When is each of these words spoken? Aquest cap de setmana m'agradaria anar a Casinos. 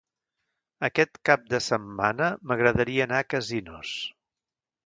Aquest 0.87 1.19
cap 1.29 1.43
de 1.51 1.59
setmana 1.65 2.31
m'agradaria 2.53 3.07
anar 3.09 3.23
a 3.25 3.29
Casinos. 3.35 3.97